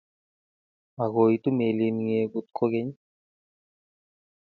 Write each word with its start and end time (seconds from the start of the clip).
makoitu 0.97 1.49
melit 1.57 1.95
ngekut 2.03 2.45
kokeny 2.57 2.89